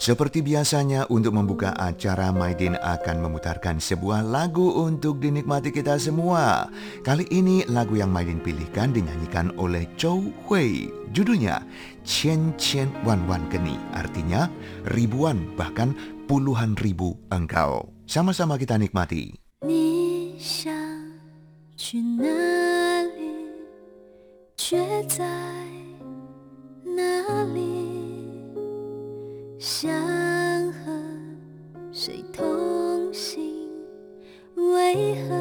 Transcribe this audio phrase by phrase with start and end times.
[0.00, 6.68] Seperti biasanya, untuk membuka acara, Maidin akan memutarkan sebuah lagu untuk dinikmati kita semua.
[7.00, 10.92] Kali ini, lagu yang Maidin pilihkan dinyanyikan oleh Chou Hui.
[11.16, 11.64] Judulnya,
[12.04, 14.52] Qian Qian Wan Wan Geni, artinya
[14.92, 15.96] ribuan bahkan
[16.28, 17.88] puluhan ribu engkau.
[18.04, 19.40] Sama-sama kita nikmati.
[19.64, 20.70] 你想
[21.76, 22.28] 去哪
[23.16, 23.32] 里，
[24.56, 24.76] 却
[25.08, 25.24] 在
[26.84, 27.02] 哪
[27.54, 27.79] 里？
[29.63, 29.91] 想
[30.71, 30.91] 和
[31.91, 33.69] 谁同行，
[34.55, 35.35] 为何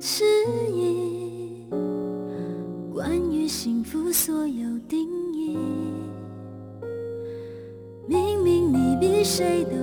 [0.00, 0.24] 迟
[0.72, 1.68] 疑？
[2.94, 5.58] 关于幸福所有定义，
[8.08, 9.76] 明明你比谁都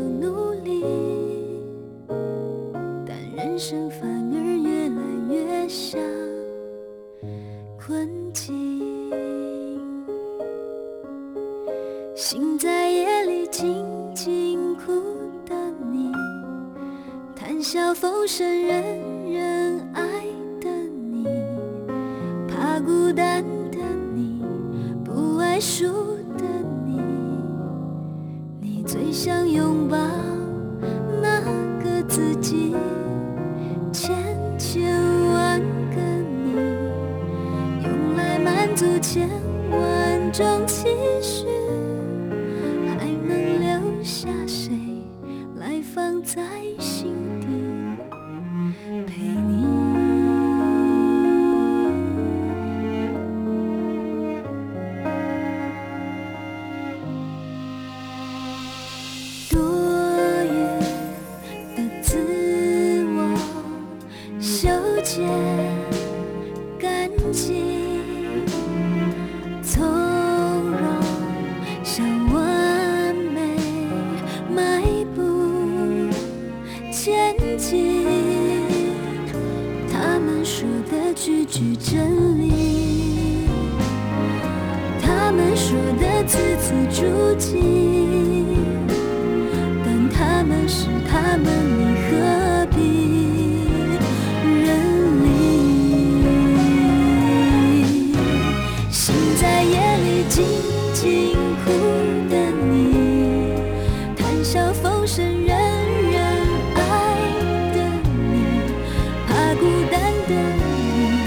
[17.73, 19.12] 叫风声远
[99.05, 100.45] 心在夜里静
[100.93, 101.33] 静
[101.65, 101.71] 哭
[102.29, 102.37] 的
[102.71, 103.51] 你，
[104.15, 106.21] 谈笑风生人人
[106.73, 106.79] 爱
[107.73, 107.77] 的
[108.31, 108.63] 你，
[109.27, 111.19] 怕孤单的你，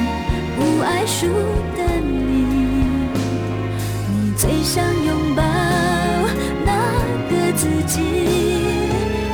[0.56, 1.26] 不爱输
[1.76, 2.46] 的你，
[4.08, 5.42] 你最想拥抱
[6.64, 6.72] 那
[7.28, 8.00] 个自己，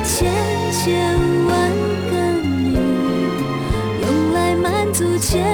[0.03, 0.29] 千
[0.69, 1.15] 千
[1.47, 1.71] 万
[2.11, 2.75] 个你。
[4.01, 5.45] 用来满足千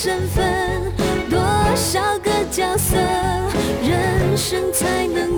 [0.00, 0.92] 身份，
[1.28, 1.40] 多
[1.74, 2.96] 少个角色，
[3.82, 5.37] 人生才能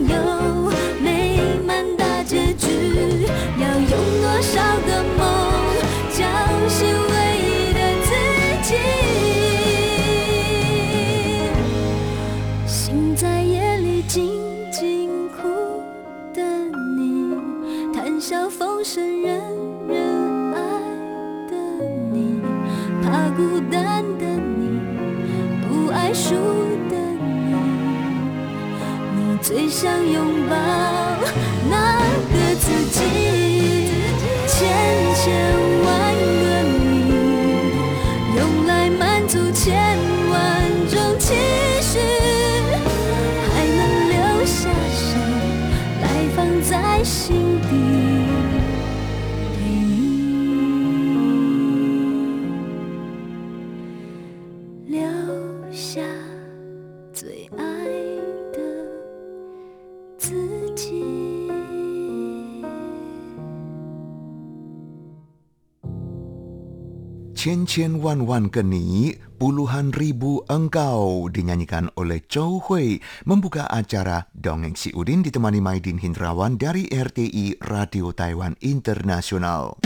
[67.41, 74.93] Chen Chen Wan-Wan Keni, puluhan ribu engkau dinyanyikan oleh Chow Hui membuka acara Dongeng Si
[74.93, 79.81] Udin ditemani Maidin Hindrawan dari RTI Radio Taiwan Internasional.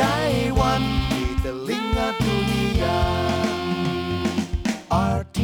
[0.00, 2.98] Taiwan di telinga dunia.
[4.88, 5.39] RTI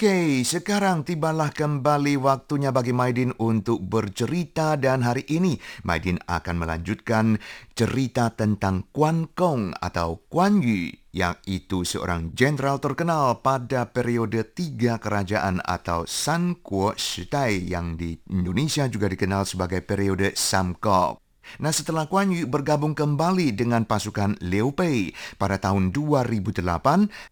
[0.00, 0.48] kembali.
[0.48, 7.36] Sekarang tibalah kembali waktunya bagi Maidin untuk bercerita dan hari ini Maidin akan melanjutkan
[7.76, 14.96] cerita tentang Kuan Kong atau Kuan Yu yang itu seorang jenderal terkenal pada periode tiga
[14.96, 21.29] kerajaan atau San Kuo Shidai yang di Indonesia juga dikenal sebagai periode Samkok.
[21.58, 25.10] Nah setelah Kuan Yu bergabung kembali dengan pasukan Liu Pei
[25.40, 26.62] pada tahun 2008,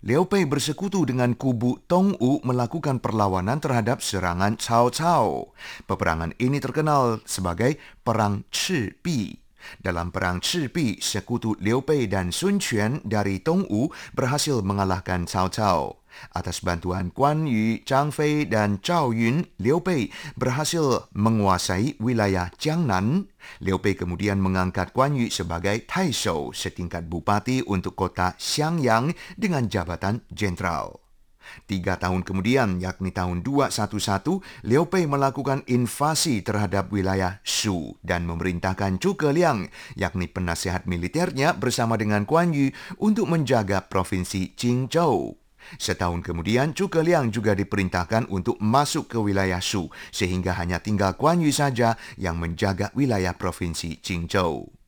[0.02, 5.54] Liu Pei bersekutu dengan kubu Tong U melakukan perlawanan terhadap serangan Cao Cao.
[5.86, 9.48] Peperangan ini terkenal sebagai Perang Chi Bi.
[9.78, 15.50] Dalam perang Chibi, sekutu Liu Bei dan Sun Quan dari Tong U berhasil mengalahkan Cao
[15.52, 15.97] Cao.
[16.34, 23.30] Atas bantuan Guan Yu, Zhang Fei, dan Zhao Yun, Liu Bei berhasil menguasai wilayah Jiangnan.
[23.64, 30.22] Liu Bei kemudian mengangkat Guan Yu sebagai Taishou, setingkat bupati untuk kota Xiangyang dengan jabatan
[30.30, 31.08] jenderal.
[31.64, 39.00] Tiga tahun kemudian, yakni tahun 211, Liu Bei melakukan invasi terhadap wilayah Shu dan memerintahkan
[39.00, 45.47] Zhuge Liang, yakni penasehat militernya bersama dengan Guan Yu untuk menjaga provinsi Jingzhou.
[45.76, 51.44] Setahun kemudian, Zhuge Liang juga diperintahkan untuk masuk ke wilayah Shu, sehingga hanya tinggal Guan
[51.44, 54.78] Yu saja yang menjaga wilayah provinsi Jingzhou.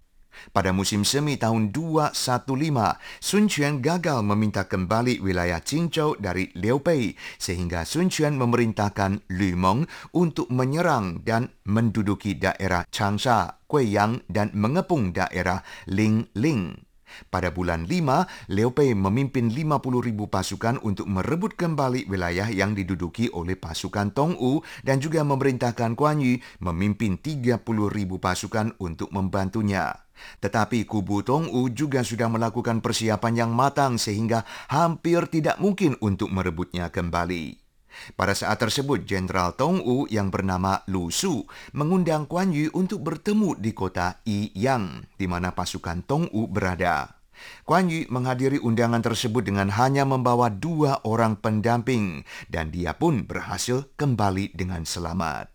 [0.56, 7.12] Pada musim semi tahun 215, Sun Quan gagal meminta kembali wilayah Jingzhou dari Liu Bei,
[7.36, 9.84] sehingga Sun Quan memerintahkan Lu Meng
[10.16, 16.89] untuk menyerang dan menduduki daerah Changsha, Guiyang, dan mengepung daerah Ling Ling.
[17.28, 23.30] Pada bulan 5, Liu Bei memimpin 50 ribu pasukan untuk merebut kembali wilayah yang diduduki
[23.30, 29.94] oleh pasukan Tong U dan juga memerintahkan Guan Yu memimpin 30 ribu pasukan untuk membantunya.
[30.40, 36.28] Tetapi kubu Tong U juga sudah melakukan persiapan yang matang sehingga hampir tidak mungkin untuk
[36.28, 37.69] merebutnya kembali.
[38.14, 41.46] Pada saat tersebut, Jenderal Tong U yang bernama Lu Su
[41.76, 47.20] mengundang Kuan Yu untuk bertemu di kota Yiyang, di mana pasukan Tong U berada.
[47.64, 53.88] Kuan Yu menghadiri undangan tersebut dengan hanya membawa dua orang pendamping, dan dia pun berhasil
[53.96, 55.48] kembali dengan selamat.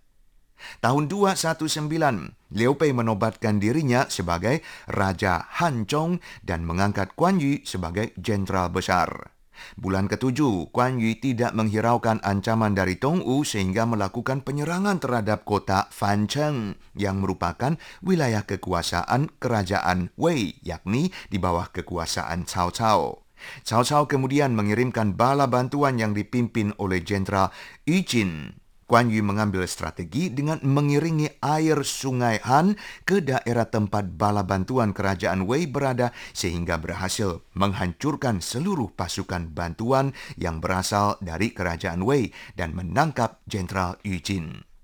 [0.82, 8.16] Tahun 219, Liu Pei menobatkan dirinya sebagai Raja Han Zhong dan mengangkat Kuan Yu sebagai
[8.18, 9.35] jenderal besar.
[9.80, 15.88] Bulan ketujuh, Kuan Yu tidak menghiraukan ancaman dari Tong U sehingga melakukan penyerangan terhadap kota
[15.92, 23.26] Fancheng yang merupakan wilayah kekuasaan kerajaan Wei, yakni di bawah kekuasaan Cao Cao.
[23.68, 27.52] Cao Cao kemudian mengirimkan bala bantuan yang dipimpin oleh Jenderal
[27.84, 34.46] Yu Jin Kuan Yu mengambil strategi dengan mengiringi air sungai Han ke daerah tempat bala
[34.46, 42.30] bantuan kerajaan Wei berada sehingga berhasil menghancurkan seluruh pasukan bantuan yang berasal dari kerajaan Wei
[42.54, 44.75] dan menangkap Jenderal Yu Jin.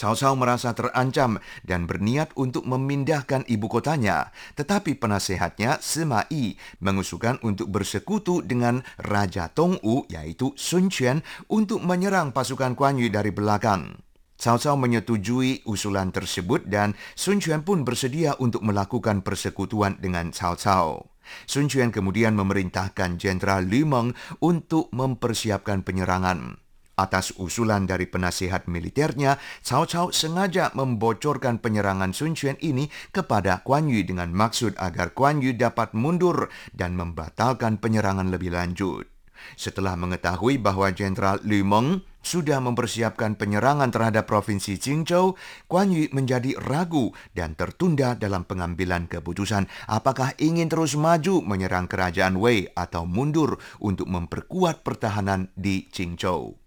[0.00, 7.36] Cao Cao merasa terancam dan berniat untuk memindahkan ibu kotanya, tetapi penasehatnya Sima Yi mengusulkan
[7.44, 11.20] untuk bersekutu dengan Raja Tong U yaitu Sun Quan
[11.52, 14.00] untuk menyerang pasukan Kuan Yu dari belakang.
[14.40, 20.56] Cao Cao menyetujui usulan tersebut dan Sun Quan pun bersedia untuk melakukan persekutuan dengan Cao
[20.56, 21.12] Cao.
[21.44, 26.69] Sun Quan kemudian memerintahkan Jenderal Lu Meng untuk mempersiapkan penyerangan.
[27.00, 33.88] Atas usulan dari penasihat militernya, Cao Cao sengaja membocorkan penyerangan Sun Quan ini kepada Guan
[33.88, 39.08] Yu dengan maksud agar Guan Yu dapat mundur dan membatalkan penyerangan lebih lanjut.
[39.56, 46.52] Setelah mengetahui bahwa Jenderal Lu Meng sudah mempersiapkan penyerangan terhadap provinsi Jingzhou, Guan Yu menjadi
[46.60, 53.56] ragu dan tertunda dalam pengambilan keputusan apakah ingin terus maju menyerang kerajaan Wei atau mundur
[53.80, 56.60] untuk memperkuat pertahanan di Jingzhou.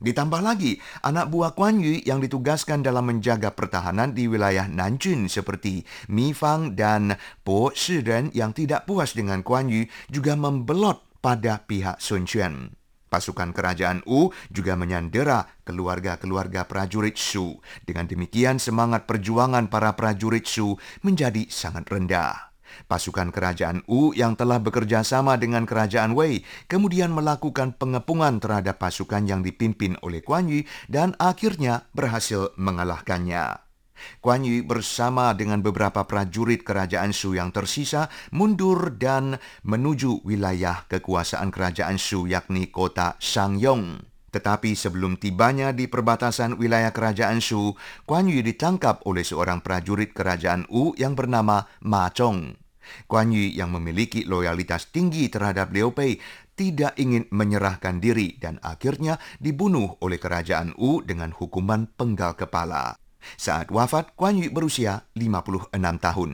[0.00, 5.84] Ditambah lagi, anak buah Kuan Yu yang ditugaskan dalam menjaga pertahanan di wilayah Nanjun seperti
[6.08, 12.00] Mi Fang dan Po Shiren yang tidak puas dengan Kuan Yu juga membelot pada pihak
[12.00, 12.72] Sun Quan.
[13.12, 17.60] Pasukan kerajaan U juga menyandera keluarga-keluarga prajurit Shu.
[17.84, 22.49] Dengan demikian, semangat perjuangan para prajurit Shu menjadi sangat rendah.
[22.86, 29.26] Pasukan kerajaan U yang telah bekerja sama dengan kerajaan Wei kemudian melakukan pengepungan terhadap pasukan
[29.26, 33.70] yang dipimpin oleh Kuan Yu dan akhirnya berhasil mengalahkannya.
[34.20, 41.52] Kuan Yu bersama dengan beberapa prajurit kerajaan Shu yang tersisa mundur dan menuju wilayah kekuasaan
[41.52, 44.08] kerajaan Shu yakni kota Shangyong.
[44.30, 47.74] Tetapi sebelum tibanya di perbatasan wilayah kerajaan Shu,
[48.06, 52.59] Kuan Yu ditangkap oleh seorang prajurit kerajaan U yang bernama Ma Chong.
[53.06, 56.18] Guan Yu yang memiliki loyalitas tinggi terhadap Liu Bei
[56.58, 63.00] tidak ingin menyerahkan diri dan akhirnya dibunuh oleh kerajaan Wu dengan hukuman penggal kepala.
[63.36, 66.30] Saat wafat, Guan Yu berusia 56 tahun.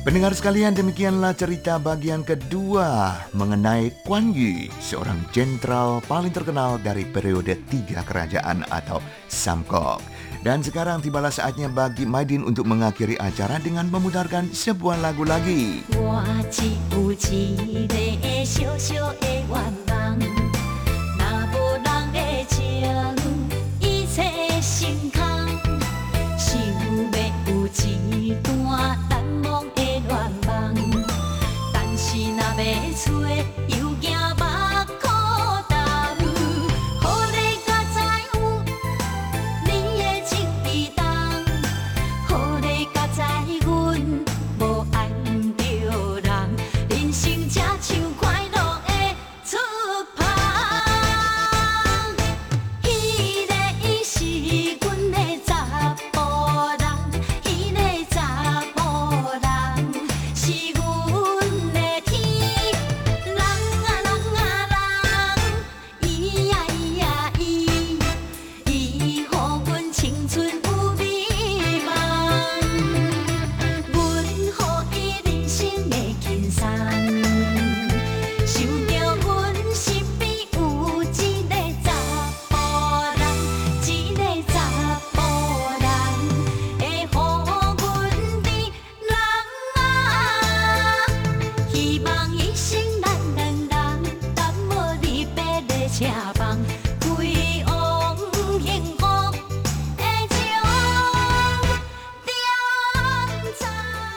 [0.00, 7.60] Pendengar sekalian demikianlah cerita bagian kedua mengenai Kuan Yu, seorang jenderal paling terkenal dari periode
[7.68, 10.00] Tiga Kerajaan atau Samkok.
[10.40, 15.84] Dan sekarang tibalah saatnya bagi Maidin untuk mengakhiri acara dengan memutarkan sebuah lagu lagi.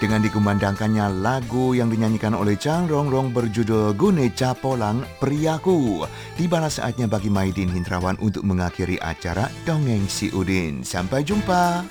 [0.04, 6.04] dengan dikumandangkannya lagu yang dinyanyikan oleh Chang Rongrong berjudul Gune Capolang Priaku.
[6.36, 10.84] Tibalah saatnya bagi Maidin Hindrawan untuk mengakhiri acara Dongeng Si Udin.
[10.84, 11.88] Sampai jumpa.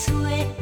[0.00, 0.59] Sweet.